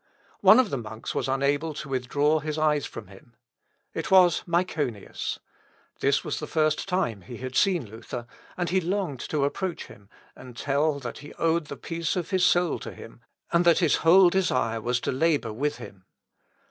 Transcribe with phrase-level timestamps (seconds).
[0.39, 3.35] One of the monks was unable to withdraw his eyes from him.
[3.93, 5.37] It was Myconius.
[5.99, 8.25] This was the first time he had seen Luther,
[8.57, 12.43] and he longed to approach him, and tell that he owed the peace of his
[12.43, 13.21] soul to him,
[13.53, 16.03] and that his whole desire was to labour with him.